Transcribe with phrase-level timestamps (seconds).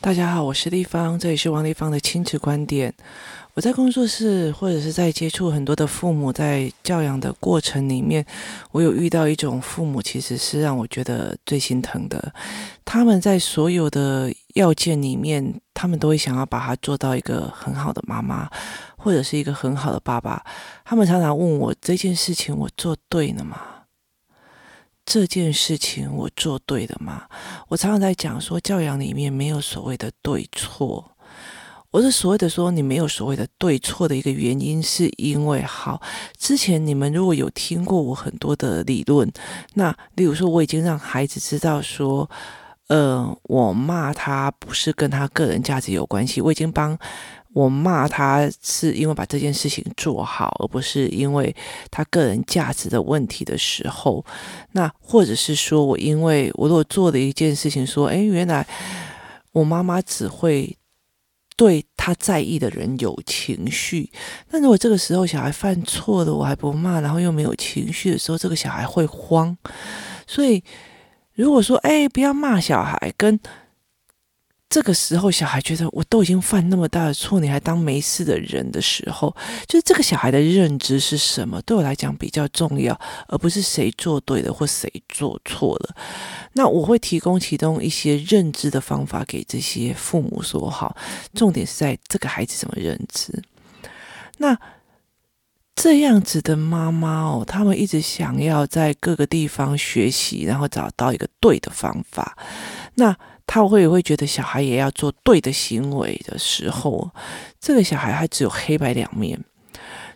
[0.00, 2.94] 大家好，我是丽芳，这里是王丽芳的亲子观点。
[3.54, 8.24] 我在工作室或者是在接触很多的父母，在教养的过程里面，
[8.70, 12.32] 我有遇到一种父母，其实是让我觉得最心疼的。
[12.84, 18.48] 他们在所有的要件里面，他们都会想要把他做到一个很好的妈妈，
[18.96, 20.42] 或者是一个很好的爸爸。
[20.84, 23.58] 他们常常问我这件事情我做对了吗？
[25.10, 27.22] 这件事情我做对了吗？
[27.68, 31.12] 我常常在讲说，教养里面没有所谓的对错。
[31.90, 36.02] 我是所谓的说，你没有所谓的对错的一个原因，是因为好，
[36.36, 39.26] 之前你们如果有听过我很多的理论，
[39.72, 42.28] 那例如说，我已经让孩子知道说，
[42.88, 46.98] 呃，我骂他不是跟他个人价值有关系，我已经帮
[47.58, 51.54] 我骂他是因为把这件事情做好，而不是因为
[51.90, 54.24] 他个人价值的问题的时候，
[54.72, 58.64] 那或者是说我因为我如果做了一件事情，说，哎，原来
[59.52, 60.76] 我妈妈只会。
[61.58, 64.08] 对他在意的人有情绪，
[64.50, 69.58] 那如果这个时候小孩犯错了，我还不骂，然后又没有情绪的时候，这个小孩会慌。
[70.24, 70.62] 所以，
[71.34, 73.40] 如果说，哎，不要骂小孩，跟。
[74.68, 79.34] 这个时候，小孩觉得我都已经犯那么大的错，你还当没事的人的时候，
[79.66, 81.60] 就是这个小孩的认知是什么？
[81.62, 82.98] 对我来讲比较重要，
[83.28, 85.96] 而不是谁做对了或谁做错了。
[86.52, 90.94] 那我会提供其中一些认知的方法给这些父母说好，
[91.32, 93.42] 重点是在这个孩子怎么认知。
[94.36, 94.58] 那
[95.74, 102.36] 这样子的妈妈哦，他们一直想要在各个地方学习，然后找到一个对的方法。
[102.96, 103.16] 那
[103.48, 107.10] 他会会觉得小孩也要做对的行为的时候，
[107.58, 109.42] 这个小孩他只有黑白两面。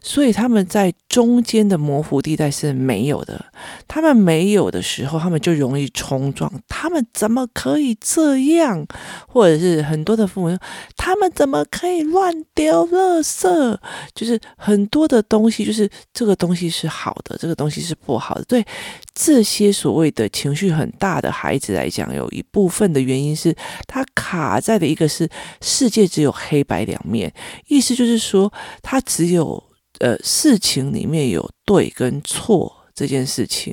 [0.03, 3.45] 所以他们在中间的模糊地带是没有的。
[3.87, 6.53] 他们没有的时候，他们就容易冲撞。
[6.69, 8.85] 他们怎么可以这样？
[9.29, 10.59] 或者是很多的父母说，
[10.97, 13.79] 他们怎么可以乱丢垃圾？
[14.15, 18.45] 就是很多的东西，就是这个东西是好的，这个东西是不好的。
[18.45, 18.65] 对
[19.15, 23.55] 这些所谓的情绪很大的孩子来讲，有一部分的原因是
[23.87, 25.29] 他卡在的一个是
[25.61, 27.33] 世界只有黑白两面，
[27.69, 28.53] 意思就是说
[28.83, 29.63] 他只有。
[30.03, 33.73] 呃，事情里面有对跟错这件事情，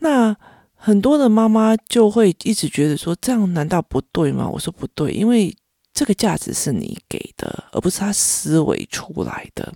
[0.00, 0.36] 那
[0.76, 4.46] 很多的妈妈就会一直觉得说，这样难道不对吗？
[4.46, 5.56] 我说不对，因为
[5.94, 9.72] 这个价值是你给的，而不是他思维出来的。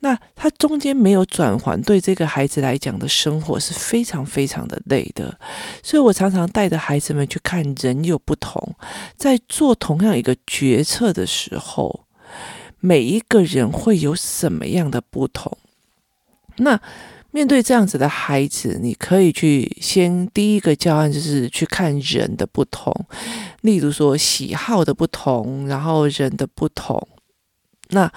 [0.00, 5.38] 那他中间没有转换，对这个孩子来讲的生活是非常非常的累的。
[5.80, 8.74] 所以我常常带着孩子们去看人有不同，
[9.16, 12.00] 在做同样一个决策的时候。
[12.84, 15.56] 每一个人会有什么样的不同？
[16.56, 16.80] 那
[17.30, 22.92] 面对这样子的孩子，你可以去先第一个教案就是去看人的不同，
[23.60, 27.08] 例如说喜好的不同，然后人的不同。
[27.92, 28.10] 那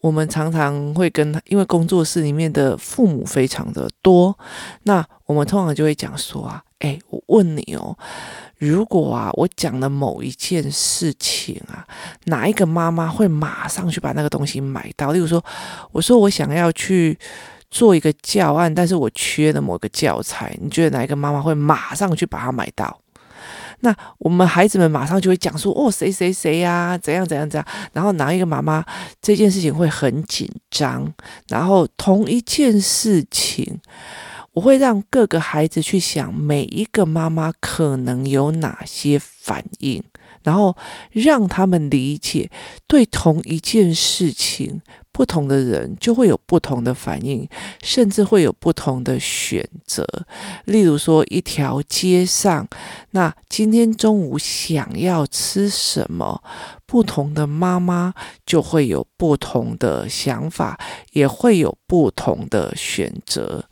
[0.00, 4.36] 我们常常会跟他，因为工作室里面的父母非常的多，
[4.84, 7.96] 那我们通常就会讲说啊，哎，我问你哦。
[8.58, 11.86] 如果啊，我讲了某一件事情啊，
[12.24, 15.12] 哪一个妈妈会马上去把那个东西买到？
[15.12, 15.44] 例如说，
[15.92, 17.18] 我说我想要去
[17.70, 22.98] 做一个教案，但是我缺了某个教材，你觉得哪一个妈妈会马上去把它买到？
[23.80, 28.84] 那我们孩子们马上就会讲说：“哦，谁谁谁呀，怎样怎样怎样。”然后哪一个妈妈
[29.20, 31.12] 这件事情会很紧张？
[31.48, 33.80] 然后同一件事情。
[34.52, 40.02] 我会让各个孩子去想每一个妈妈可能有哪些反应，
[40.42, 40.74] 然后
[41.10, 42.50] 让他们理解，
[42.86, 44.80] 对同一件事情，
[45.16, 47.48] 不同的人就会有不同的反应，
[47.82, 50.06] 甚至会有不同的选择。
[50.66, 52.68] 例如说，一条街上，
[53.12, 56.42] 那今天中午想要吃什么？
[56.84, 58.12] 不同的妈妈
[58.44, 60.78] 就会有不同的想法，
[61.12, 63.64] 也会有不同的选择。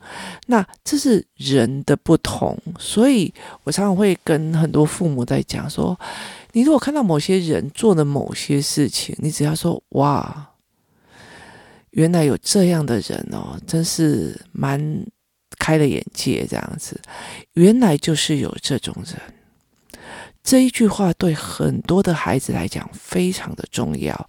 [0.46, 3.32] 那这是人的不同，所以
[3.64, 5.96] 我常常会跟很多父母在讲说：
[6.52, 10.53] 你如果看到某些人做的某些事情，你只要说“哇，
[11.94, 14.78] 原来有这样的人哦，真是蛮
[15.58, 17.00] 开了眼界”这样子，
[17.52, 19.16] 原来就是有这种人。
[20.42, 24.28] 这一句话对很多的孩子来讲非常的重要，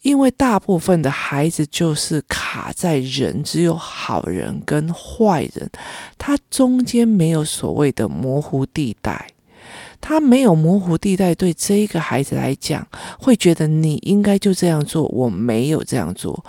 [0.00, 5.68] 因为大部分的孩子就是卡在人只有好人跟坏人，
[6.16, 9.28] 他中间没有所谓的模糊地带，
[10.00, 12.86] 他没有模糊地带，对这一个孩子来讲
[13.18, 16.44] 会觉得你应该就这样做，我没有这样做，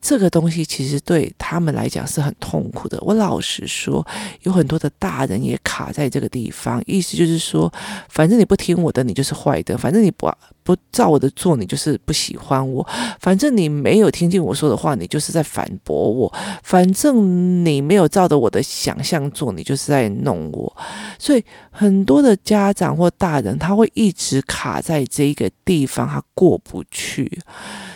[0.00, 2.98] 这个东西其实对他们来讲是很痛苦的。
[3.02, 4.04] 我老实说，
[4.42, 7.70] 有很多的大人也卡在这个地方，意思就是说，
[8.08, 10.32] 反正你不听我的，你就是坏的；反正你不
[10.62, 12.82] 不照我的做，你就是不喜欢我；
[13.20, 16.32] 反正你没有听进我说的话，你就是在反驳我；
[16.62, 20.76] 反正你没有照着我的想象做，你就是在弄我。
[21.18, 27.38] 所以很多的家长或大人，他会一直卡在这一个地方，他过不去。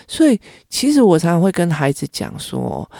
[0.06, 2.90] 所以，其实我常常会跟孩子讲说，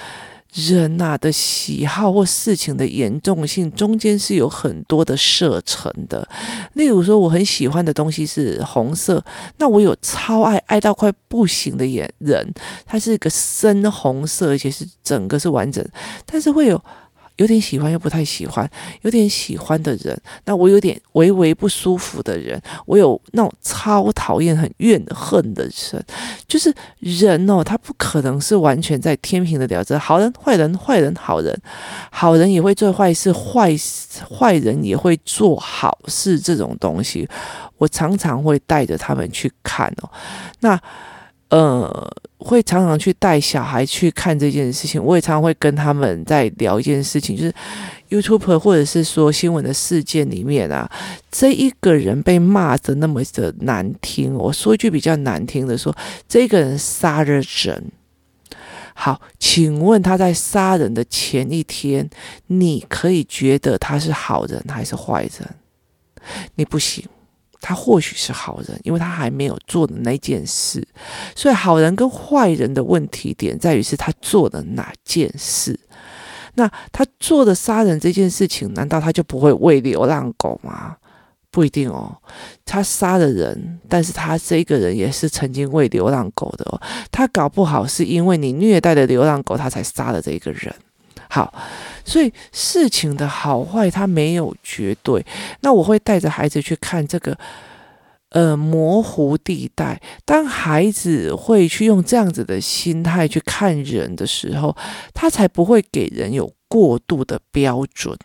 [0.52, 6.26] 人呐的喜好或事情的严重性中间是有很多的射程的。
[6.74, 9.24] 例如说，我很喜欢的东西是红色，
[9.58, 12.46] 那我有超爱爱到快不行的眼人，
[12.86, 15.84] 它是一个深红色，而且是整个是完整，
[16.24, 16.82] 但是会有。
[17.36, 18.69] 有点喜欢又不太喜欢，
[19.02, 26.04] 有点喜欢的人，那我有点微微不舒服的人，我有那种超讨厌、很怨恨的人，
[26.46, 31.60] 就是人哦，他不可能是完全在天平的聊着，好人、坏人、坏人、好人，
[32.10, 33.75] 好人也会做坏事，坏
[34.31, 37.28] 坏人也会做好事，这种东西，
[37.78, 40.10] 我常常会带着他们去看哦，
[40.60, 40.81] 那。
[41.50, 45.02] 呃，会常常去带小孩去看这件事情。
[45.02, 47.55] 我也常常会跟他们在聊一件事情，就是
[48.08, 50.91] YouTube 或者是说新闻的事件里面啊，
[51.31, 54.35] 这一个人被骂的那么的难听。
[54.35, 55.99] 我说一句比较难听的说，说
[56.29, 57.93] 这个人杀了人。
[58.96, 62.08] 好，请问他在杀人的前一天，
[62.46, 65.55] 你可以觉得他是好人还是坏人？
[66.55, 67.05] 你不行。
[67.66, 70.87] 他或许是好人，因为他还没有做的那件事，
[71.34, 75.81] 所以好人跟坏人的问题点在于是他做的哪件事。
[76.56, 80.96] 那他做的杀人这件事情，难道他就不会喂流浪狗吗？
[81.50, 82.14] 不一定哦，
[82.66, 86.78] 他杀了人，但是他这个人也是曾经喂流浪狗的哦。
[87.10, 90.75] 他搞不好是因为你虐待的流浪狗，他才杀了这个人。
[91.34, 91.52] 好，
[92.04, 95.26] 所以事情的好坏它没有绝对。
[95.62, 97.36] 那我会带着孩子去看这个，
[98.28, 100.00] 呃，模糊地带。
[100.25, 104.76] 当孩子会去用这样子的心态去看人的时候，
[105.12, 108.16] 他才不会给人有过度的标准。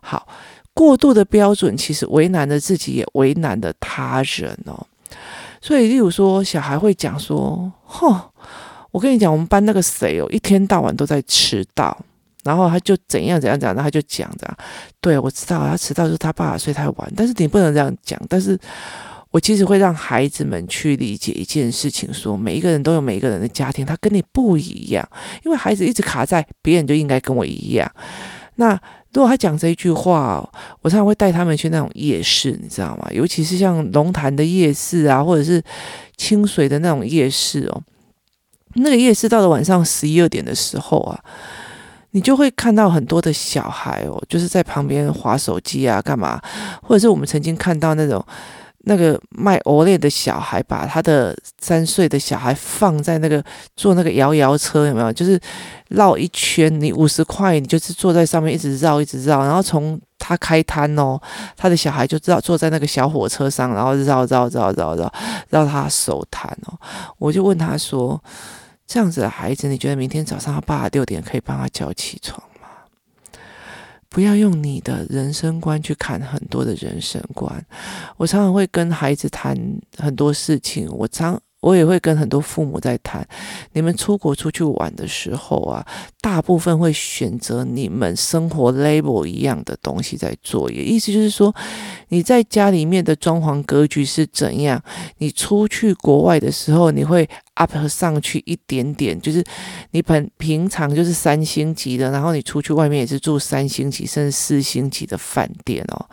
[0.00, 0.28] 好，
[0.72, 4.86] 过度的标准其实为难了自己，也为难了他人哦。
[5.60, 8.16] 所以，例如说，小孩会讲说：“哼，
[8.92, 11.98] 我跟你讲，我们班那个谁哦，一天到晚都在迟到。”
[12.44, 14.56] 然后他就怎样怎样讲，然后他就讲着，
[15.00, 18.18] 对，我知道他迟到就是他爸爸睡太晚，但是你不能这样讲。
[18.28, 18.58] 但是
[19.30, 25.06] 我其实会让孩子们去理解一件事情，说每一个人都有每一个人的家庭，他跟你不一样，
[25.44, 27.90] 因为孩子一直卡在别人就应该跟我一样。
[28.54, 28.70] 那
[29.12, 30.48] 如果他讲这一句话，
[30.80, 33.08] 我常常会带他们去那种夜市，你知道吗？
[33.12, 35.62] 尤其是像龙潭的夜市啊，或者是
[36.16, 37.82] 清水的那种夜市哦，
[38.74, 41.20] 那个夜市到了晚上十一二点的时候啊。
[42.12, 46.40] 你就会看到很多的小孩哦，就是在旁边划手机啊，干嘛？
[46.82, 48.24] 或者是我们曾经看到那种
[48.84, 53.44] 那个卖欧蕾的小孩，把他的三岁的小孩放在那个
[53.76, 55.12] 坐那个摇摇车，有没有？
[55.12, 55.38] 就是
[55.88, 61.20] 绕一圈，你五十块，你就是坐在上面一直绕，一直绕，然后从他开摊哦，
[61.58, 65.12] 他的小孩就知道坐在那个小火车上，然后绕绕绕绕绕绕
[65.50, 66.72] 绕他收摊哦。
[67.18, 68.18] 我就问他说。
[68.88, 72.68] 这样子的孩子，你觉得明天早上他爸六点可以帮他叫起床吗？
[74.08, 77.64] 不要用你的人生观去看很多的人生观。
[78.16, 79.54] 我常常会跟孩子谈
[79.98, 81.40] 很多事情，我常。
[81.60, 83.26] 我也会跟很多父母在谈，
[83.72, 85.84] 你们出国出去玩的时候啊，
[86.20, 91.52] 大部分会选择你们生活 label 一样的东西在做，也意思就是说，
[92.10, 94.80] 你在家里面的装潢格局是怎样，
[95.18, 99.42] 你出去国外的时候，你会 up 上去一点点，就是
[99.90, 106.06] 你本平常就是三星级的，然后你出去外面也是住三星级甚至四星级的饭店哦，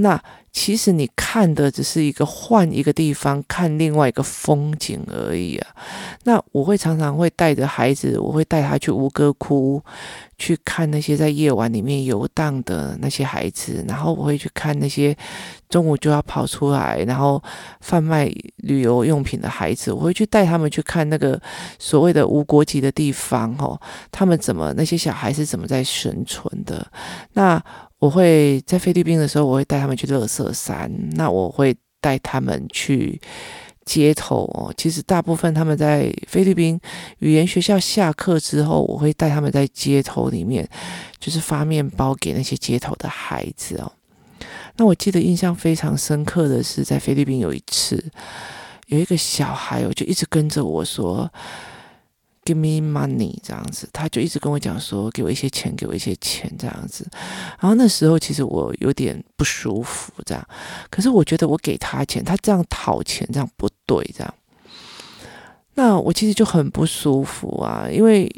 [0.00, 0.20] 那。
[0.52, 5.68] 其实你看的只是一个换一个地方看另外一个风景而已啊。
[6.24, 9.80] 那我会常常会带着孩子，我会带他去吴哥窟
[10.38, 15.16] 去看那些在夜晚里面游荡的那些孩子，然后我会去看那些
[15.68, 17.40] 中午就要跑出来然后
[17.80, 21.40] 贩卖旅游用品的孩子，我会去带他们去看那个
[21.78, 23.80] 所谓的无国籍的地方哦，
[24.10, 26.84] 他们怎么那些小孩是怎么在生存的？
[27.34, 27.62] 那。
[28.00, 30.90] 我会在菲律宾的时候，我会带他们去乐色山。
[31.12, 33.20] 那我会带他们去
[33.84, 34.72] 街头哦。
[34.74, 36.80] 其实大部分他们在菲律宾
[37.18, 40.66] 语言学校下课之后，我会带他们在街头里面，
[41.18, 43.92] 就是发面包给那些街头的孩子哦。
[44.76, 48.02] 那我记得印象非常深刻的是，在菲律宾有一次，
[48.86, 51.30] 有一个小孩哦，就一直跟着我说。
[52.50, 57.06] Give me money 这样子，他就一直跟我讲说，给我一些钱，给我一些钱这样子。
[57.60, 60.48] 然后那时候其实我有点不舒服，这样。
[60.90, 64.34] 可是我觉得我给他钱，他这样讨钱这样不对，这样。
[65.74, 68.28] 那我其实就很不舒服啊，因为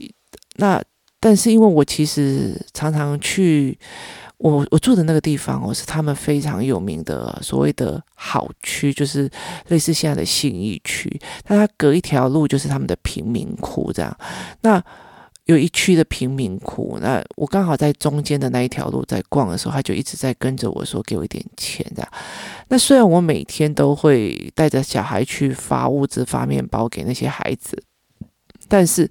[0.56, 0.82] 那
[1.18, 3.78] 但是因为我其实常常去。
[4.42, 9.30] 我我住的那个地方哦，是他们非常有名的所谓的好区，就是
[9.68, 11.08] 类似现在的信义区。
[11.44, 14.18] 但它隔一条路就是他们的贫民窟，这样。
[14.62, 14.82] 那
[15.44, 22.12] 有一区的贫民窟，那我刚好在中间的那一条路在逛的时候，他就一直在跟着我说给我一点钱，这样。
[22.66, 27.80] 那虽然我每天都会带着小孩去发物资、发面包给那些孩子，
[28.66, 29.08] 但是。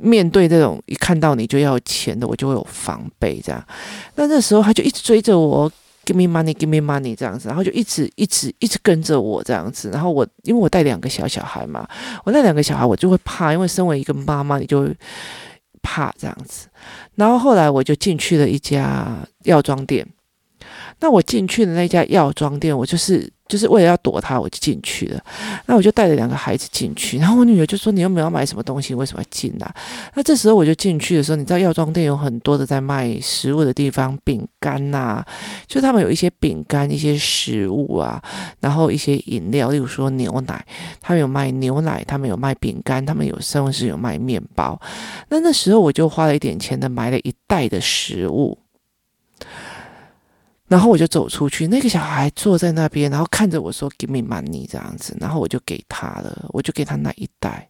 [0.00, 3.64] 面对这种一看到你就要钱的，我就会有防备这样。
[4.14, 5.70] 那那时候他就一直追着我
[6.04, 9.90] ，give me money，give me money 这样子，然后就一直一直一直跟着我这样子。
[9.90, 11.88] 然后我因为我带两个小小孩嘛，
[12.24, 14.96] 我那两个小孩我就会怕，因为身为一个妈妈，你就会
[15.82, 16.68] 怕这样子。
[17.14, 20.06] 然后后来我就进去了一家药妆店。
[21.00, 23.32] 那我进去的那家药妆店，我就是。
[23.48, 25.20] 就是为了要躲他，我就进去了。
[25.66, 28.94] 那我就带着两个孩子进去，然后我女儿就说：“你又没有买什么东西？
[28.94, 29.74] 为什么要进来？”
[30.14, 35.22] 那这时候我就进去的时候，你知道药妆店有很多的在卖食物的地方，饼干呐，
[35.66, 38.22] 就他们有一些饼干、一些食物啊，
[38.60, 40.64] 然后一些饮料，例如说牛奶，
[41.00, 44.80] 他们有卖牛奶，他们有卖饼干，他们有甚至有卖面包。
[45.28, 48.58] 那那时候我就花了一点钱的买了一袋的食物。
[50.68, 57.68] 然后我就走出去，那个小孩坐在那边，然后看着我说：“Give me money。”这样子，然后我就给他了，我就给他那一袋，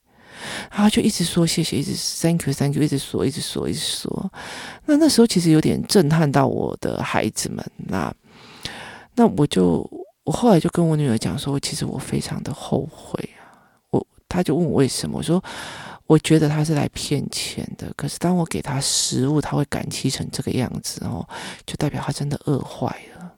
[0.70, 4.32] 然后就一直说谢谢，一直 Thank you，Thank you，一直说，一直说，一直说。
[4.86, 7.62] 那那时候其实有点震撼到我的孩子们。
[7.76, 8.14] 那
[9.14, 9.86] 那我就
[10.24, 13.44] 我后来就跟我女儿讲说，其实我非常的后悔啊。
[13.90, 15.44] 我他就问我为什么，我说。
[16.06, 21.26] 我觉得他是来骗钱的，可是当我给他食物，他会感激成这个样子哦，
[21.66, 23.32] 就代表他真的饿坏了。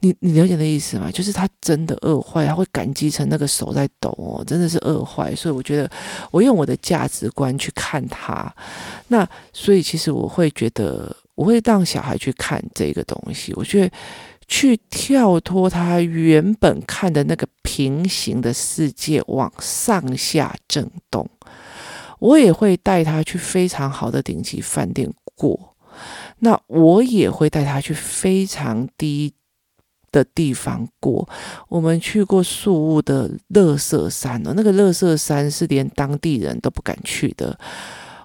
[0.00, 1.10] 你你了解的意思吗？
[1.10, 5.34] 就是他真的饿坏，他会感激成那个手在抖哦，真的是饿坏。
[5.36, 5.90] 所以我觉得，
[6.30, 8.52] 我用我的价值观去看他，
[9.08, 13.52] 那所以其实我会觉得，我会让小孩去看这个东西。
[13.54, 13.94] 我觉得。
[14.48, 21.26] 去跳脱他原本看的那个平行的世界，往上下震动。
[22.22, 25.74] 我也会带他去非常好的顶级饭店过，
[26.38, 29.34] 那我也会带他去非常低
[30.12, 31.28] 的地方过。
[31.68, 37.58] 我们去过宿雾的乐色山哦，那个乐色山是连当地人都不敢去的。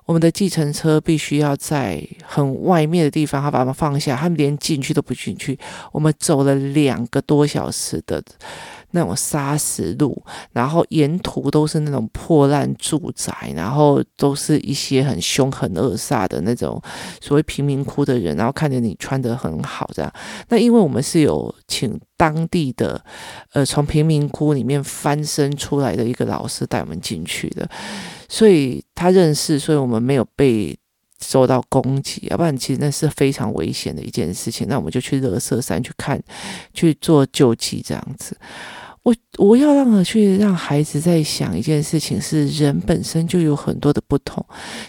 [0.06, 5.58] 我们的计程车必须要在很外面的地方，他把他们放下，他们连进去都不进去。
[5.92, 8.24] 我们走了两个多小时的
[8.92, 10.22] 那种砂石路，
[10.54, 16.82] 然后沿途都是那种破烂住宅，然后都是一些很凶狠恶煞的那种
[17.22, 20.12] 所谓贫民窟的人，然后看着你穿得很好这样。
[20.50, 23.04] 那因为我们是有请当地的
[23.54, 27.70] 呃从贫民窟里面翻身出来的一个老师带我们进去的。
[28.30, 30.78] 所以他认识，所以我们没有被
[31.22, 34.68] 受到攻击，要不然其实那是非常危险的一件事情。
[34.68, 36.22] 那我们就去垃圾山去看，
[36.74, 38.38] 去做救济这样子。
[39.08, 44.46] 我我要让他去让孩子在想一件事情，是人本身就有很多的不同，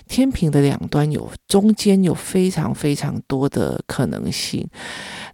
[0.09, 4.67] 天平的两端有中间有非常非常多的可能性。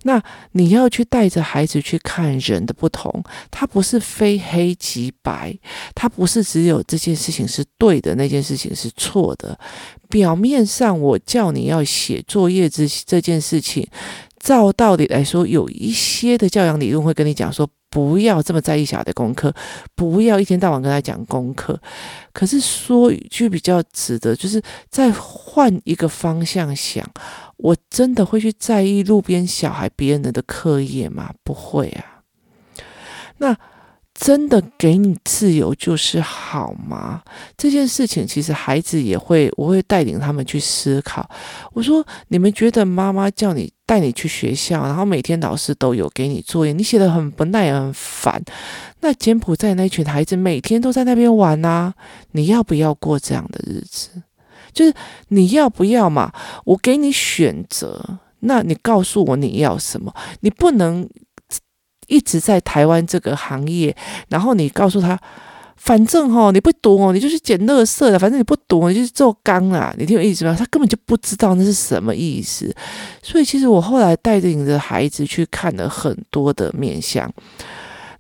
[0.03, 0.23] 那
[0.53, 5.59] 你要去带着孩子去看人的不同，他不是非黑即白，
[5.95, 9.59] 他不是只有这件事情是对的，那件事情是错的。
[10.11, 13.89] 表面上我叫你要写作业这这件事情，
[14.39, 17.67] 照道理来说，有一些的教养理论会跟你讲说。
[17.95, 19.55] 不要这么在意小孩的功课，
[19.95, 21.81] 不要一天到晚跟他讲功课。
[22.33, 24.61] 可是说一句比较值得，就是
[24.91, 27.09] 再换一个方向想，
[27.59, 31.33] 我真的会去在意路边小孩别人的课业吗？
[31.45, 32.25] 不会啊。
[33.39, 33.57] 那。
[34.15, 37.21] 真的给你自由就是好吗？
[37.57, 41.29] 这件事情其实孩子也会，我会带领他们去思考。
[41.73, 48.41] 我说，你们觉得妈妈叫你带你去学校，然后每天老师都有给你作业，你写得很不耐，很烦。
[49.01, 51.93] 那柬埔寨那群孩子每天都在那边玩啊，
[52.33, 54.23] 你要不要过这样的日子？
[54.73, 54.95] 就是
[55.29, 56.33] 你要不要嘛？
[56.65, 60.15] 我给你选择，那你告诉我你要什么？
[60.39, 61.09] 你不能。
[62.09, 63.95] 一直在台湾这个行业，
[64.29, 65.19] 然后你告诉他，
[65.77, 68.19] 反正哦你不读哦，你就去捡垃圾了。
[68.19, 69.95] 反正你不读，你就去做钢啊。
[69.99, 70.57] 你听我意思吗？
[70.59, 72.75] 他根本就不知道那是什么意思。
[73.23, 77.31] 所以其实我后来带着你的孩子去看了很多的面相。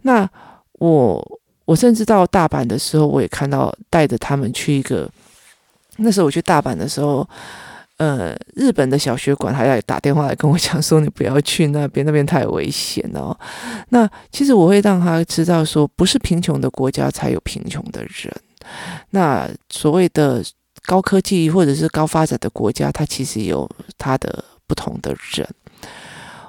[0.02, 0.28] 那
[0.72, 5.10] 我我甚至到大阪的时候，我也看到带着他们去一个。
[5.98, 7.24] 那时候我去大阪的时候，
[7.96, 13.38] 呃，日本的小学馆还要打电话来跟我讲说：“你不要去那边，那边太危险了哦。”
[13.90, 18.34] 那其实我会让他知道说，不是贫穷的国家才有贫穷的人。
[19.10, 20.42] 那所谓的
[20.86, 25.48] 高科技或者是高发展的国家，它其实有它的不同的人。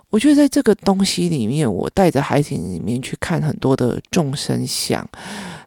[0.09, 5.07] 我觉得在这个东西里面，我带着孩子里面去看很多的众生相。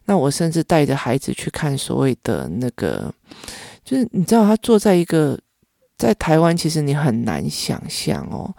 [0.05, 3.13] 那我甚至带着孩子去看所谓的那个。
[3.85, 5.39] 就是你知道，他坐在一个
[5.99, 8.49] 在台湾，其实你很难想象哦。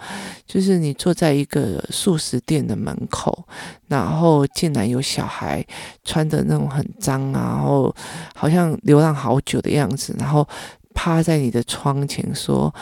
[0.46, 3.46] 就是你坐在一个素食店的门口，
[3.88, 5.64] 然后竟然有小孩
[6.04, 7.92] 穿的那种很脏啊，然后
[8.34, 10.46] 好像流浪好久的样子，然后
[10.94, 12.72] 趴在你的窗前说：“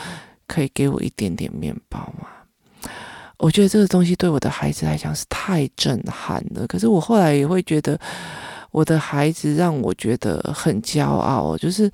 [0.45, 2.27] 可以给我一点点面包吗？”
[3.39, 6.67] 我觉得这个东西对我的孩子来讲是太震撼了。
[6.67, 7.97] 可是我后来也会觉得。
[8.71, 11.89] 我的孩子让我觉得很骄傲，就是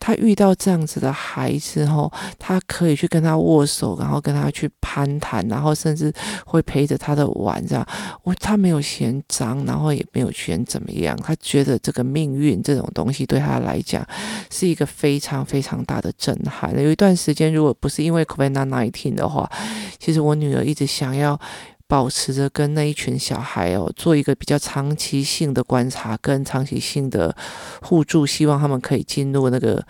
[0.00, 6.12] 他遇到这样子的孩子后，他可以去跟他握手，然后跟他去攀谈，然后甚至
[6.44, 7.86] 会陪着他的玩，这样
[8.24, 14.06] 我他没有嫌脏，然后也没有嫌怎么样，他觉得这个命运这种东西对他来讲
[14.50, 16.74] 是一个非常非常大的震撼。
[16.82, 19.50] 有一段时间，如果不是因为 COVID-19 的话，
[19.98, 21.40] 其实我女儿一直想要。
[21.88, 27.36] 保持着跟那一群小孩哦，做一个比较长期性的观察跟长期性的
[27.82, 29.84] 互助，希望他们可以进入那个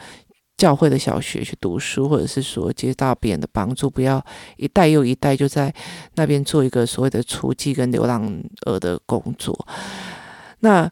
[0.57, 4.25] 教会的小学去读书，或者是说接到别人的帮助，不要
[4.57, 5.75] 一代又一代就在
[6.15, 9.67] 那边做一个所谓的雏妓跟流浪儿的工作。
[10.61, 10.91] 那。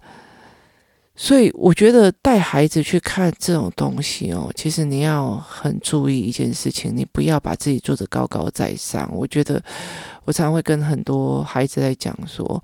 [1.17, 9.09] 所以我觉得带孩子去看这种东西哦，其实你要很注意一件事情，你不要把自己做得高高在上。
[9.15, 9.63] 我觉得
[10.25, 12.63] 我常常会跟很多孩子在讲说，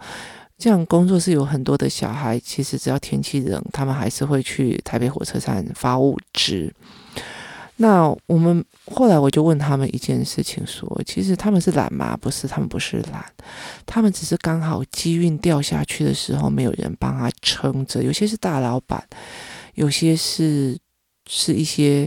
[0.59, 6.73] 这样工作是有很多的小孩，其实只要天气冷，他们还是会去台北火车站发物资。
[7.83, 12.15] 那我们后来我就问他们一件事情，说，其实他们是懒吗？
[12.21, 13.25] 不是，他们不是懒，
[13.87, 18.03] 他们只是刚好机运掉下去的时候，没有人帮他撑着。
[18.03, 19.03] 有些是大老板，
[19.77, 20.77] 有些是
[21.27, 22.07] 是一些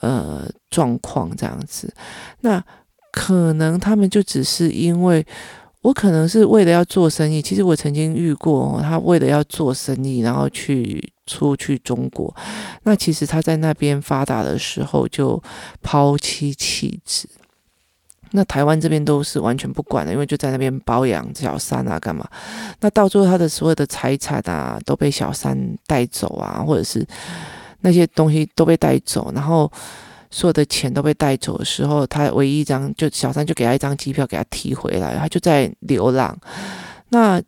[0.00, 1.90] 呃状况这样子。
[2.40, 2.62] 那
[3.10, 5.26] 可能他们就只是因为。
[5.84, 12.34] 我可能是为了要做生意，其实我曾经遇过他为了要做生意，然后去出去中国。
[12.84, 15.38] 那其实他在那边发达的时候就
[15.82, 17.28] 抛妻弃子，
[18.30, 22.26] 那台湾这边都是完全不管的，因为就在那边包养小三啊，干嘛？
[22.80, 25.54] 那到最后他的所有的财产啊都被小三
[25.86, 27.06] 带走啊，或者是
[27.82, 29.70] 那些东西都被带走，然后。
[30.34, 36.36] 所有的钱都被带走的时候，他唯一一张就小三就给他一张机票，给他提回来，他就在流浪。
[37.10, 37.40] 那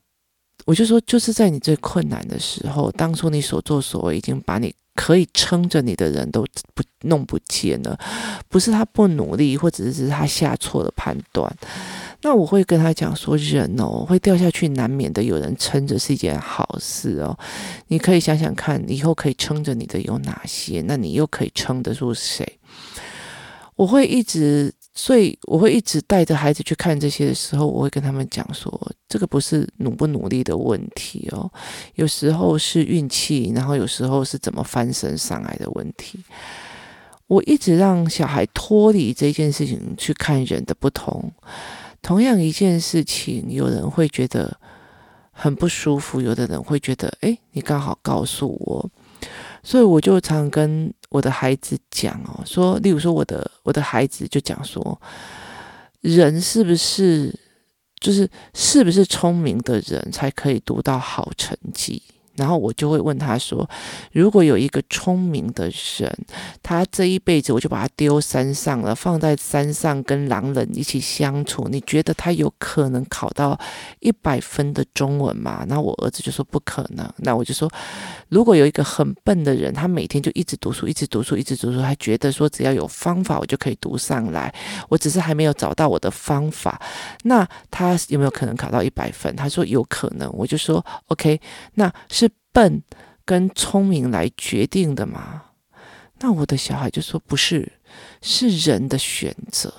[0.66, 7.98] 我就说，就是在你最困难的时候，当初你所作所为已经把你可以撑着你的人都不弄不见了，
[8.48, 11.52] 不是他不努力，或者是他下错了判断。
[12.22, 17.36] 那我会跟他讲说，人哦会掉下去，难免的，有人撑着是一件好事哦。
[17.88, 20.82] 你可以想想看，以后可以撑着你的有哪些？
[20.86, 22.58] 那你又可以撑得住谁？
[23.74, 31.50] 我会一直，所以我会一直带着孩子去看这些的时候，我会跟他们讲说，这个不是努不努力的问题哦，
[31.96, 36.18] 有时候是运气，然后有时候是怎么翻身上来的问题。
[37.26, 41.32] 我一直让小孩脱离这件事情去看人的不同。
[42.00, 44.56] 同样一件事情，有人会觉得
[45.32, 48.90] 很不舒服，有的人会觉得，诶，你刚好告诉我，
[49.62, 55.00] 所以我就常跟我的孩子讲哦，说，例如说，我的我的孩子就讲说，
[56.00, 57.34] 人是不是
[58.00, 62.02] 就是是不是聪明的人才可以读到好成绩？
[62.36, 63.68] 然后我就会问他说
[64.12, 66.26] ：“如果有一个聪明的人，
[66.62, 73.58] 他这一辈子我就把他丢山上了，放在山上跟狼人一起相处，你觉得他有可能考到
[74.00, 77.70] 一百分的中文吗？”那我儿子就说：“不可能。”那我就说
[78.28, 84.54] ：“如果有一个很笨的人，他每天就一直读书，一直读书，一直读书，他觉得说只要有方法我就可以读上来，
[84.88, 86.80] 我只是还没有找到我的方法，
[87.24, 91.40] 那他有没有可能考到一百分？”他说：“有可能。”我就说：“OK，
[91.74, 92.25] 那是。”
[92.56, 92.82] 笨
[93.26, 95.42] 跟聪明来决定的吗？
[96.20, 97.70] 那我的小孩就说不是，
[98.22, 99.70] 是人的选择，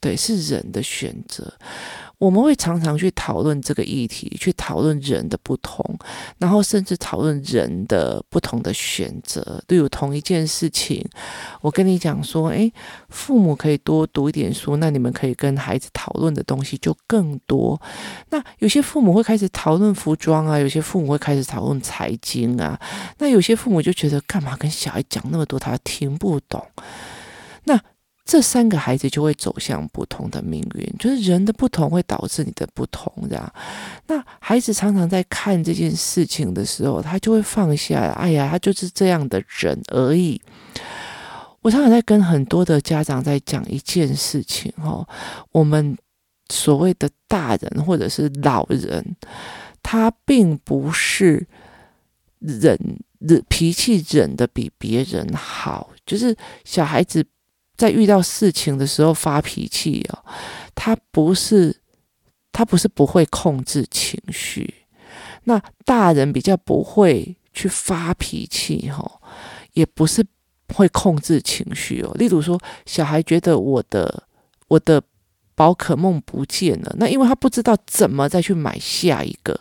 [0.00, 1.58] 对，是人的选择。
[2.18, 5.96] 我们会常常去讨论这个议题，去讨论人的不同，
[6.38, 9.62] 然后甚至讨论人的不同的选择。
[9.68, 11.04] 例如同一件事情，
[11.60, 12.72] 我跟你讲说，诶，
[13.08, 17.80] 父母可以多读一点书，那你们可以跟孩子讨论的东西就更多。
[18.30, 22.78] 那有些父母会开始讨论服装啊，有些父母会开始讨论财经啊，
[23.18, 26.66] 那有些父母就觉得干嘛跟小孩讲那么多，他听不懂。
[27.64, 27.80] 那
[28.28, 33.50] 这三个孩子就会走向不同的命运，就是人的不同会导致你的不同，这样。
[34.06, 40.38] 那孩子常常在看这件事情的时候，他就会放下，哎呀，他就是这样的人而已。
[41.62, 45.08] 我常常在跟很多的家长在讲一件事情，哦，
[45.50, 45.96] 我们
[46.50, 49.16] 所谓的大人或者是老人，
[49.82, 51.46] 他并不是
[52.40, 52.78] 忍，
[53.20, 56.36] 忍脾气忍的比别人好，就是
[56.66, 57.24] 小孩子。
[57.78, 60.22] 在遇到事情的时候发脾气哦，
[60.74, 61.74] 他不是
[62.52, 64.74] 他不是不会控制情绪，
[65.44, 69.20] 那大人比较不会去发脾气哈，
[69.72, 70.22] 也不是
[70.74, 72.12] 会控制情绪哦。
[72.16, 74.24] 例如说，小孩觉得我的
[74.68, 75.02] 我的。
[75.58, 79.58] 宝可梦不见了，那因为他不知道怎么再去买下一个，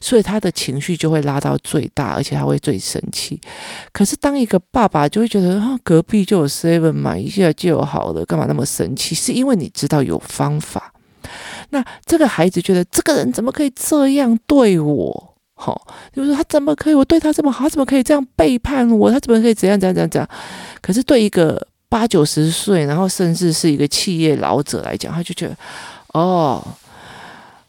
[0.00, 3.40] 所以他的情绪就会拉到最大，而且他会最生气。
[3.92, 9.16] 可是当一个爸爸就会觉得啊，隔壁就有 seven 买一下就好了，干嘛那么生气？
[9.16, 10.94] 是因为你知道有方法。
[11.70, 15.34] 那这个孩子觉得这个人怎么可以这样对我？
[15.54, 16.94] 好，就是说他怎么可以？
[16.94, 19.10] 我对他这么好，他怎么可以这样背叛我？
[19.10, 20.28] 他怎么可以怎样怎样怎样怎样？
[20.80, 21.66] 可是对一个。
[21.90, 25.56] 八九十岁，然后甚至是一个企业老者来讲，他就觉得，
[26.14, 26.64] 哦，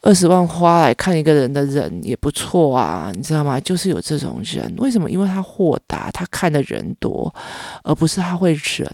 [0.01, 3.59] 二十万花来看一个人的人也不错啊，你知道吗？
[3.59, 5.09] 就是有这种人，为什么？
[5.09, 7.33] 因为他豁达，他看的人多，
[7.83, 8.89] 而不是他会忍。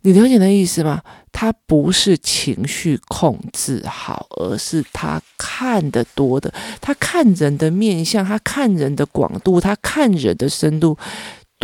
[0.00, 1.02] 你了解那意思吗？
[1.30, 10.96] 他不是情绪控制好，而是他看得多的，他看人的面相，他看人的广度，他看人的深度。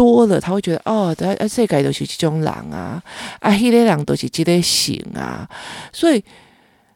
[0.01, 3.03] 多了，他会觉得哦，啊啊，世界都是这种人啊，
[3.41, 5.47] 啊，那个人都是这个型啊，
[5.93, 6.25] 所以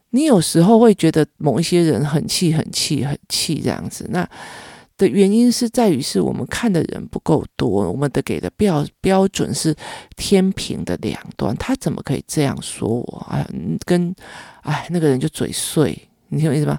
[0.08, 4.26] 你有时候会觉得某一些人很气、很气、很气这样子，那
[4.96, 9.76] 的原因是在于是我们看的人不够多，我们的给的标标准是
[10.16, 13.46] 天平的两端，他怎么可以这样说我啊？
[13.84, 14.14] 跟
[14.62, 16.78] 哎那个人就嘴碎，你听我意思吗？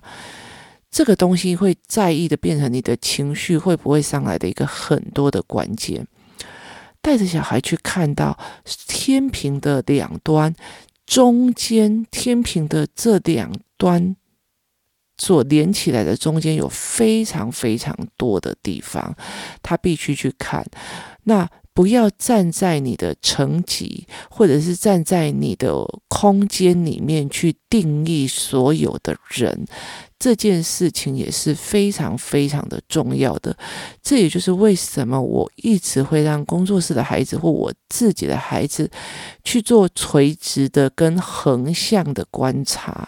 [0.90, 6.08] 这个东西会在意的，变成你的情绪会不会上来的一个很多的关键。
[7.06, 8.36] 带着小孩去看到
[8.88, 10.56] 天平的两端，
[11.06, 14.16] 中间天平的这两端
[15.16, 19.16] 所连起来的中间有非常非常多的地方，
[19.62, 20.66] 他必须去看。
[21.26, 25.70] 那不要站在你的层级，或者是站在你的
[26.08, 29.68] 空间里面去定义所有的人。
[30.18, 33.56] 这件事情也是非常非常的重要的，
[34.02, 38.90] 这也就是为什么我一直会让工作室的孩子或我自己的孩子
[39.44, 43.08] 去做垂直的跟横向的观察。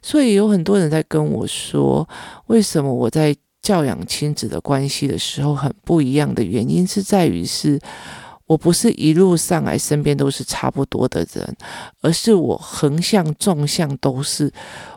[0.00, 2.08] 所以有很多人在跟我说，
[2.46, 7.80] 为什么我在教养亲子的关系的时候很不一样的原因是在于是。
[8.46, 11.56] 我不是一路上来身边都是差不多的人，
[12.02, 14.52] 而是我横向、纵向都是。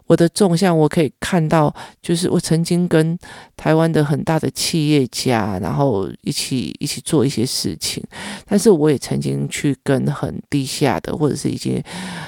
[0.06, 3.18] 我的纵向我可以看到，就是我曾经跟
[3.56, 8.04] 台湾的很大的企业家，然后一起一起做一些事情。
[8.46, 11.84] 但是我也曾经去跟很低下的，或者是一些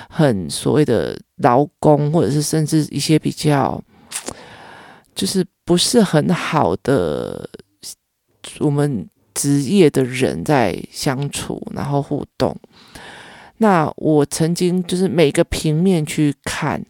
[0.10, 3.82] 很所谓的劳工，或者是甚至一些比较
[5.14, 7.50] 就是不是很好的
[8.60, 9.06] 我们。
[9.40, 12.54] 职业的人在相处，然后互动。
[13.60, 16.86] 那我曾经就是每个平面去看，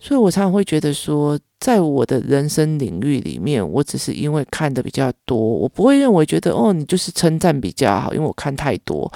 [0.00, 9.10] 所以我常常会觉得说，在我的人生领域里面，我只是因为看的比较多，我不会认为觉得哦，你就是称赞比较好，因为我看太多。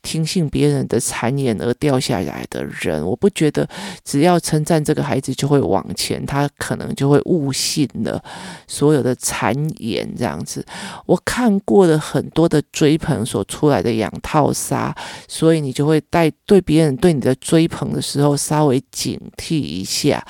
[0.00, 3.68] 听信别人的谗言而掉下来的人，我不觉得
[4.02, 8.18] 只要称赞这个孩子就会往前，他可能就会误信了
[8.66, 10.64] 所有的谗言这样子。
[11.04, 14.96] 我看过了很多的追捧所出来的养套杀，
[15.28, 20.26] 所以你就会带对别人对你的追捧的时候稍微警惕一下。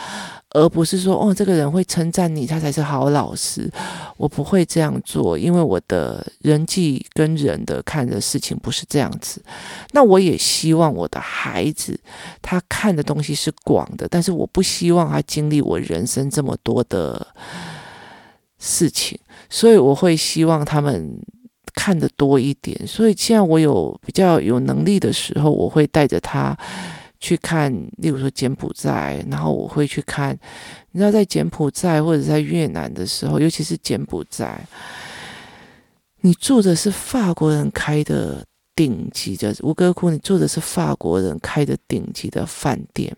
[0.52, 3.70] 而不是说哦，这个人会称赞你，他才是好老师。
[4.16, 9.40] 我不会这样做，因为我的人际跟人的看的事情不是这样子。
[9.92, 11.98] 那我也希望我的孩子
[12.42, 17.24] 他看的东西是广的，但是我不希望他经历我人生这么多的
[18.58, 21.16] 事情，所以我会希望他们
[21.74, 22.86] 看得多一点。
[22.86, 26.58] 所以现在我有比较有能力的时候，我会带着他。
[27.20, 30.36] 去看，例如说柬埔寨，然后我会去看。
[30.90, 34.58] 你知道，在柬埔寨或者在越南的时候，尤其是柬埔寨，
[36.22, 43.14] 你住的是法国人开的顶级的吴哥窟，你住的是法国人开的顶级的饭店，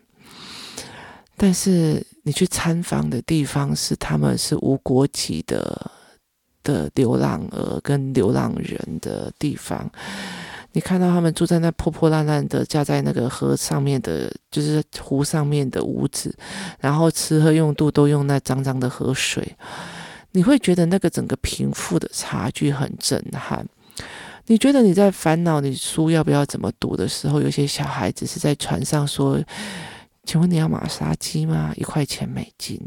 [1.36, 5.90] 但是你去参访的地方是他们是无国籍的
[6.62, 9.90] 的流浪儿跟流浪人的地方。
[10.72, 16.34] 你看到他们住在那破破烂烂的，架在那个河上面的，就是湖上面的屋子，
[16.80, 19.56] 然后吃喝用度都用那脏脏的河水，
[20.32, 23.66] 你会觉得那个整个贫富的差距很震撼。
[24.46, 29.38] 你觉得你在烦恼你书要不要怎么读的时候，有些小孩子是在船上说
[30.24, 31.72] ：“请问你要马杀鸡吗？
[31.76, 32.80] 一块钱美金。”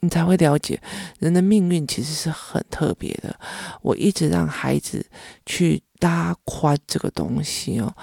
[0.00, 0.80] 你才会了解
[1.18, 3.34] 人的命运其实是很特别的。
[3.82, 5.04] 我一直让孩子
[5.44, 7.94] 去拉宽这个东西哦。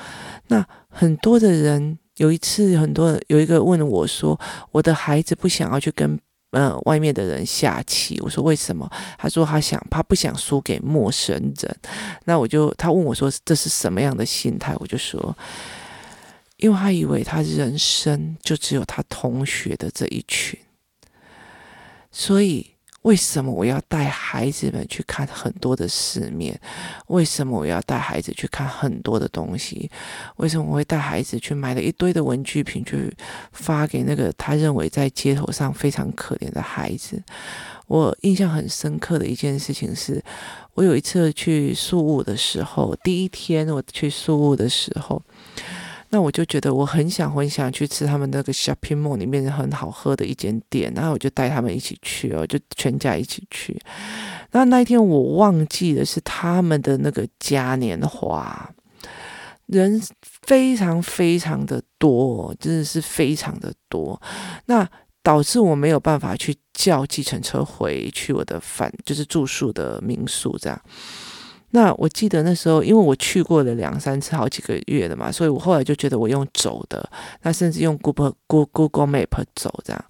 [0.47, 4.39] 那很多的人有一次，很多有一个问我说
[4.71, 6.19] ：“我的孩子不想要去跟
[6.51, 11.77] 呃外面的人下棋。”我说：“为什么？”他说：“他想，他不想输给陌生人。”
[12.25, 15.35] 那我就他问我说：“这是什么样的心态？”我就说
[16.57, 20.59] ：“因为他以为他人生就只有他同学的这一群。”
[22.19, 22.65] 所以，
[23.03, 26.59] 为什么我要带孩子们去看很多的世面？
[27.09, 29.87] 为什么我要带孩子去看很多的东西？
[30.37, 33.15] 为什么我会带孩子去买了一堆的文具品，去
[33.51, 37.21] 发给那个他认为在街头上非常可怜的孩子？
[37.85, 40.19] 我印象很深刻的一件事情是，
[40.73, 45.21] 我有一次去宿务的时候，第一天我去宿务的时候。
[46.09, 53.79] 那我就觉得我很想很想去吃他们那个 shopping mall 里面很好喝的一间店，然后我就带他们一起去哦，就全家一起去。
[54.51, 58.73] 那那一天我忘记的是他们的那个嘉年华，
[59.65, 64.21] 人非常非常的多，真的是非常的多。
[64.67, 64.87] 那
[65.21, 70.81] 导致我没有办法去叫计程车回去我的饭，就是住宿的民宿这样。
[71.71, 77.09] 那我记得那时候，因为我去过了两三次，好几个月了嘛，所以我后来就觉得我用走的，
[77.41, 80.05] 那甚至用 Google Google Map 走这样。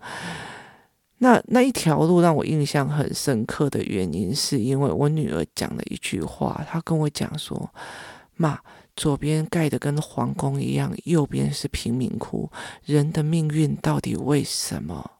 [1.17, 7.71] 那那一条路让我印象很深刻的原因，是因为我女儿讲了一句话，她跟我讲说
[8.37, 8.59] ：“妈，
[8.95, 12.51] 左边盖的跟皇宫一样，右边是贫民窟，
[12.85, 15.13] 人的命运到底为什么？”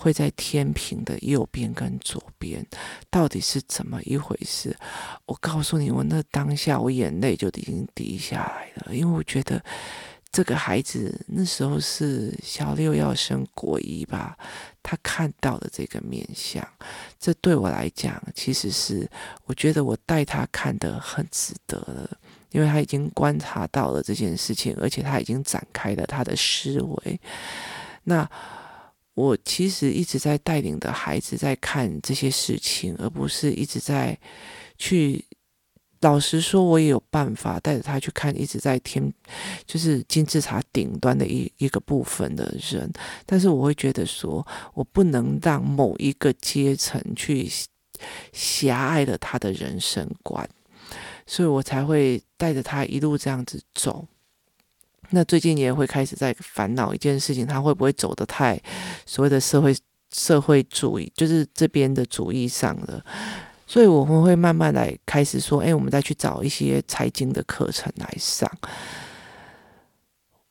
[0.00, 2.64] 会在天平的右边跟左边，
[3.10, 4.76] 到底是怎么一回事？
[5.26, 9.60] 我告诉你，我那当下我眼泪就已经滴下来了，因为我觉得
[10.30, 14.38] 这个孩子那时候是小六要升国一吧，
[14.84, 16.64] 他看到的这个面相，
[17.18, 19.10] 这对我来讲其实是
[19.46, 22.08] 我觉得我带他看得很值得了，
[22.52, 27.20] 因为他已经观察到了这件事情，而且他已经展开了他的思维。
[28.04, 28.30] 那。
[29.18, 34.16] 我其实一直在带领的孩子在看这些事情，而不是一直在
[34.76, 35.24] 去。
[36.00, 39.12] 老实说，我也有办法带着他去看一直在天，
[39.66, 42.88] 就是金字塔顶端的一一个部分的人。
[43.26, 47.50] 但是我会觉得说，我不能让某一个阶层去
[48.32, 50.48] 狭隘了他的人生观，
[51.26, 54.06] 所以我才会带着他一路这样子走。
[55.10, 58.60] 那最近也会开始在烦恼一件事情，他会不会走得太
[59.06, 59.74] 所谓的社会
[60.12, 63.04] 社会主义，就是这边的主义上了。
[63.66, 68.50] 所以我们会慢慢来开始说，哎，我们再去找一些财经的课程来上。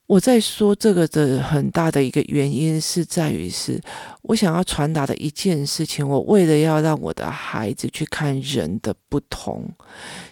[0.07, 3.77] 我在说这个的很大的一个原因是在于是，
[4.21, 6.07] 我想要传达的一件事情。
[6.07, 9.69] 我为了要让我的孩子去看人的不同，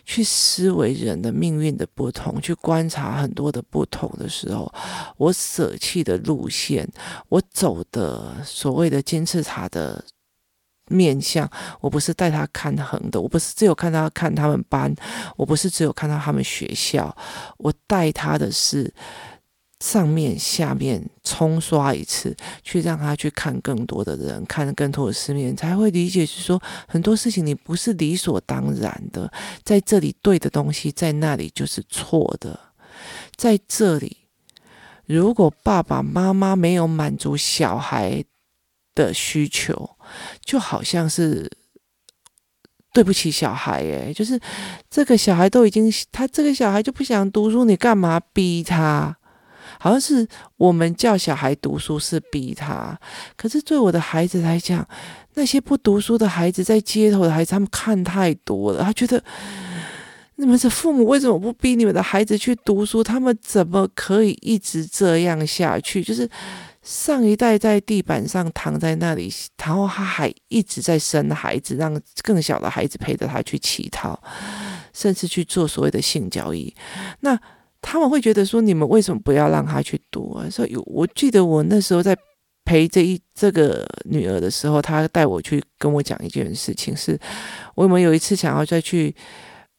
[0.05, 4.73] 去思维人的命运的不同，去观察很多的不同的时候，
[5.17, 6.87] 我舍弃的路线，
[7.27, 10.01] 我走的所谓的金字塔的
[10.87, 14.95] 面向，我不是带他看横的，我不是只有看他看他们班，
[15.35, 17.13] 我不是只有看到他们学校，
[17.57, 18.93] 我带他的是。
[19.85, 26.25] 上面下面冲刷一次，去让他去看更多的人，看更多的世面，才会理解。
[26.25, 29.31] 是说很多事情你不是理所当然的，
[29.63, 32.59] 在这里对的东西，在那里就是错的。
[33.35, 34.17] 在这里，
[35.05, 38.23] 如果爸爸妈妈没有满足小孩
[38.95, 39.91] 的需求，
[40.43, 41.51] 就好像是
[42.91, 43.81] 对不起小孩。
[43.81, 44.39] 诶，就是
[44.89, 49.15] 这个小孩都已经，他这个小孩就不想读书，你干嘛逼他？
[49.85, 52.99] 好像是我们叫小孩读书是逼他，
[53.37, 54.83] 可是对我的孩子来讲，
[55.35, 59.23] 那些不读书的孩子，在街头的孩子，他们看太多了，他觉得
[60.37, 63.03] 你们的父母为什么不逼你们的孩子去读书？
[63.03, 66.03] 他们怎么可以一直这样下去？
[66.03, 66.27] 就是
[66.81, 69.31] 上一代在地板上躺在那里，
[69.63, 74.19] 然后他还一直在生孩子，让更小的孩子陪着他去乞讨，
[74.93, 76.73] 甚至去做所谓的性交易。
[77.19, 77.39] 那
[77.87, 80.49] 他们会觉得说，你们为什么不要让他去读啊？
[80.49, 82.17] 所以我记得我那时候在
[82.65, 87.19] 陪这一这个女儿的时候，她带我去跟我讲一件事情，是
[87.75, 89.15] 我们有一次想要再去。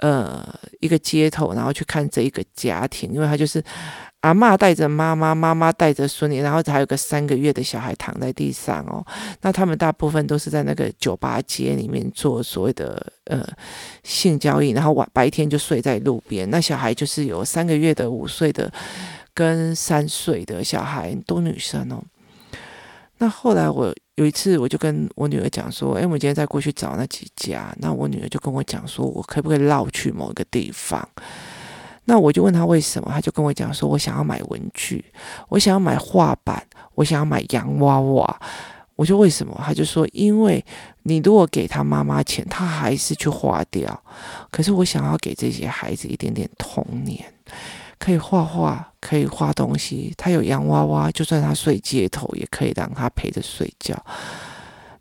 [0.00, 0.46] 呃，
[0.80, 3.64] 一个街头，然后去看这一个家庭，因为他就是
[4.26, 9.06] 阿嬷带着妈妈，妈妈带着孙女，然后还有个三个月的小孩躺在地上哦。
[9.42, 13.46] 那他们大部分都是在那个酒吧街里面做所谓的呃
[14.02, 16.50] 性交易，然后晚白天就睡在路边。
[16.50, 18.72] 那小孩就是有三个月的、五岁的
[19.32, 22.02] 跟三岁的小孩，都女生哦。
[23.18, 31.08] 那后来我有一次，我就跟我女儿讲说：“哎，我们今天再过去找那几家。”那我女儿就跟我讲说：“我可不可以绕去某一个地方？”
[32.06, 35.04] 那我就问他为什么，他就跟我讲说：“我想要买文具，
[35.48, 38.40] 我想要买画板，我想要买洋娃娃。”
[38.96, 40.64] 我说：“为什么？”他就说：“因为
[41.02, 44.02] 你如果给他妈妈钱，他还是去花掉。
[44.50, 47.22] 可是我想要给这些孩子一点点童年。”
[47.98, 50.12] 可以画画，可以画东西。
[50.18, 53.96] 他有洋娃娃，就算他睡街头，也可以让他陪着睡觉。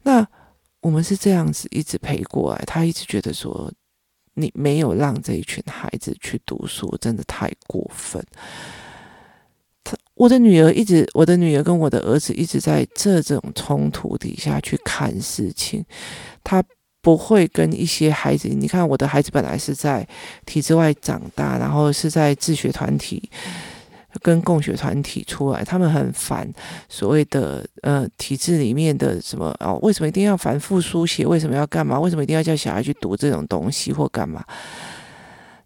[0.03, 0.25] 那
[0.79, 3.69] 我们是这样子一直陪过来，他一直觉得说，
[4.35, 8.23] 你没有让这一群孩子去读书，真的太过分。
[9.83, 15.83] 他，我的女儿一直，我的女儿跟我的儿子一直在这种冲突底下去看事情，
[16.43, 16.63] 他。
[17.01, 20.03] 不会跟一些孩子，你看我的孩子本来是在
[20.43, 23.29] 体制外长大，然后是在自学团体
[24.21, 26.51] 跟共学团体出来，他们很反
[26.89, 31.25] 所谓的呃体制里面的什么哦，为什么一定要反复书写？
[31.25, 31.99] 为什么要干嘛？
[31.99, 34.43] 为什么一定要叫小孩去读这种东西或干嘛？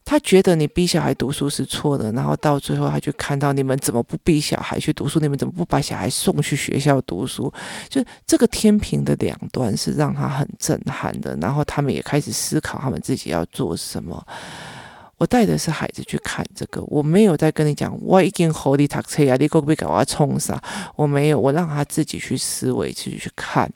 [0.06, 5.20] 他觉得你逼小孩读书是错的，然后到最后他就看到你们怎么不逼小孩去读书？
[5.20, 7.54] 你们怎么不把小孩送去学校读书？
[7.88, 11.38] 就这个天平的两端是让他很震撼的。
[11.40, 14.26] 然后他们也开始思考他们自己要做什么。
[15.20, 20.60] 我带的是孩子去看这个，我没有在跟你讲我已经好你读册啊，你可不可以给我冲啥？
[20.96, 23.72] 我没有，我让他自己去思维，自己去看。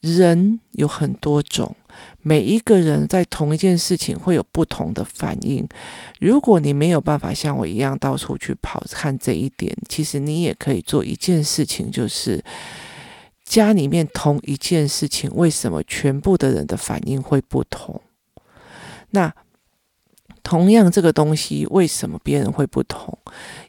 [0.00, 1.74] 人有很多种。
[2.22, 5.66] 每一个人在同一件事情会有不同的反应。
[6.20, 12.40] 如果你没有办法像我一样到处去跑看这一点，其实你也可以做一件事情，就是
[13.44, 18.00] 家里面同一件事情，为什么全部的人的反应会不同？
[19.10, 19.34] 那
[20.48, 23.18] 同样这个东西，为什么别人会不同？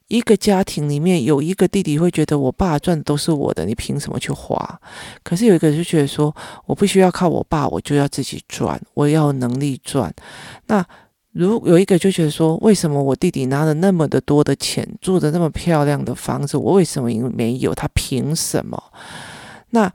[0.08, 4.80] 一个家庭里面有一个弟弟会觉得我爸赚都是我的，你凭什么去花？
[5.22, 6.34] 可是有一个就觉得说，
[6.66, 10.10] 我不需要靠我爸，我就要自己赚，我要能力赚。
[10.68, 10.86] 那
[11.34, 17.76] 如有一个就觉得说，为什么我弟弟拿了那么的多的钱，住着那么漂亮的房子，我为什么没有？
[17.76, 18.82] 他凭什么？
[19.72, 19.92] 那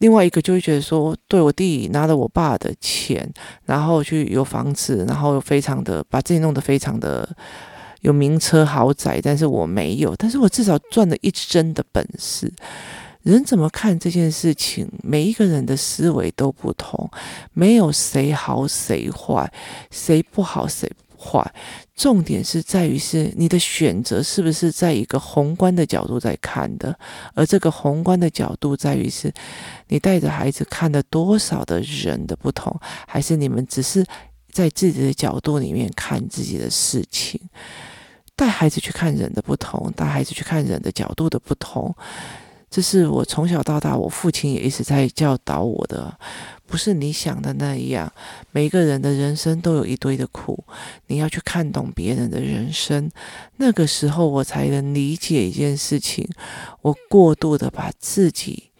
[0.00, 3.26] 另外一个就会觉得说，对，我弟拿了我爸的钱，
[3.64, 7.26] 然后去有房子，然后又非常的把自己弄得非常的。
[8.02, 12.50] 有名车豪宅，但是我没有，但是我至少赚了一针的本事。
[13.24, 14.88] 人怎么看这件事情？
[15.02, 17.10] 每一个人的思维都不同，
[17.52, 19.52] 没有谁好谁坏，
[19.90, 21.44] 谁不好谁坏。
[21.94, 26.98] 重点是在于是你的选择是不是在一个宏观的角度在看的，
[27.34, 29.30] 而这个宏观的角度在于是
[29.88, 32.74] 你带着孩子看了多少的人的不同，
[33.06, 34.02] 还是你们只是
[34.50, 37.38] 在自己的角度里面看自己的事情。
[38.34, 41.94] 带孩子去看人的不同，带孩子去看人的角度的不同，
[42.70, 46.16] 这是我从小到大，我父亲也一直在教导我的。
[46.66, 48.12] 不是你想的那样，
[48.52, 50.64] 每个人的人生都有一堆的苦，
[51.08, 53.10] 你要去看懂别人的人生。
[53.56, 56.28] 那个时候，我才能理解一件事情。
[56.82, 58.70] 我过度的把自己。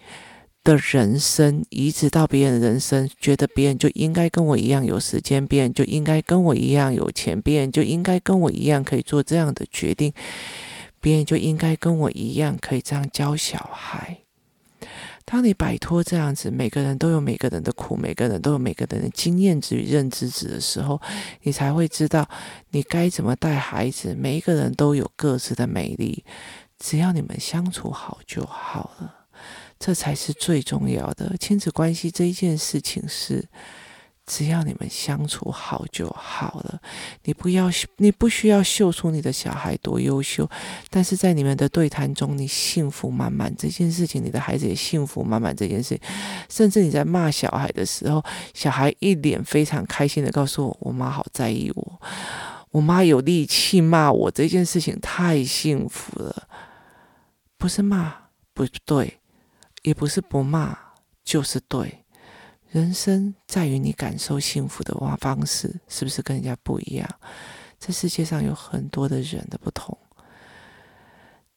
[0.62, 10.12] 的人生移植到别人的人生，觉得别人就应该跟我一样有时间，别人就应该跟我一样有钱，别人就应该跟我一样可以做这样的决定，
[11.00, 14.18] 别人就应该跟我一样可以这样教小孩。
[15.24, 21.00] 当你摆脱这样子，每个人都有每个人的苦，每个人都有每个人的经验值与认知值的时候，
[21.42, 22.28] 你才会知道
[22.70, 24.14] 你该怎么带孩子。
[24.14, 26.24] 每一个人都有各自的美丽，
[26.78, 29.26] 只要你们相处好就好了。
[29.78, 33.48] 这才是最重要的亲子关系这一件事情是
[34.30, 36.80] 只要你们相处好就好了。
[37.24, 40.48] 你不要，你不需要秀出你的小孩多优秀，
[40.88, 46.00] 但是在你们的对谈中，你幸福满满这件事情，你的孩子也幸福满满这件事情。
[46.48, 48.24] 甚至你在骂小孩的时候，
[48.55, 52.00] 小孩一脸非常开心的告诉我：“我妈好在意我，
[52.70, 56.46] 我妈有力气骂我，这件事情太幸福了。”
[57.59, 58.14] 不是骂
[58.55, 59.18] 不对，
[59.82, 60.78] 也不是不骂
[61.24, 61.99] 就是对。
[62.70, 67.08] 人生在于你感受幸福的方式是不是跟人家不一样？
[67.80, 69.98] 这世界上有很多的人的不同，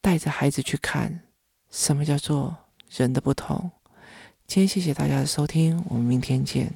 [0.01, 1.21] 带着孩子去看
[1.69, 2.55] 什么叫做
[2.89, 3.69] 人的不同。
[4.47, 6.73] 今天谢谢大家的收听，我们明天见。